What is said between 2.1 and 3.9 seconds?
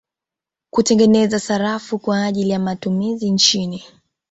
ajili ya matumizi nchini